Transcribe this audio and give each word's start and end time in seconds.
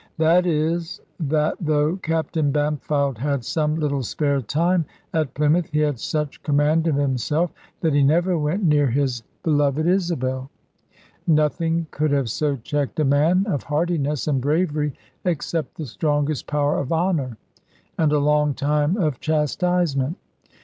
This 0.17 0.47
is, 0.47 1.01
that 1.19 1.57
though 1.61 1.95
Captain 1.97 2.51
Bampfylde 2.51 3.19
had 3.19 3.45
some 3.45 3.75
little 3.75 4.01
spare 4.01 4.41
time 4.41 4.83
at 5.13 5.35
Plymouth, 5.35 5.69
he 5.69 5.81
had 5.81 5.99
such 5.99 6.41
command 6.41 6.87
of 6.87 6.95
himself 6.95 7.51
that 7.81 7.93
he 7.93 8.01
never 8.01 8.35
went 8.35 8.63
near 8.63 8.87
his 8.87 9.21
beloved 9.43 9.85
Isabel. 9.85 10.49
Nothing 11.27 11.85
could 11.91 12.09
have 12.09 12.31
so 12.31 12.55
checked 12.55 12.99
a 12.99 13.05
man 13.05 13.45
of 13.45 13.61
heartiness 13.61 14.27
and 14.27 14.41
bravery, 14.41 14.95
except 15.23 15.77
the 15.77 15.85
strongest 15.85 16.47
power 16.47 16.79
of 16.79 16.91
honour, 16.91 17.37
and 17.95 18.11
a 18.11 18.17
long 18.17 18.55
time 18.55 18.97
of 18.97 19.19
chastisement. 19.19 20.17